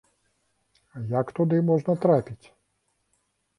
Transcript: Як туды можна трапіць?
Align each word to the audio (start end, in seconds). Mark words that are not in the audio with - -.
Як 1.19 1.27
туды 1.41 1.61
можна 1.69 1.97
трапіць? 2.07 2.45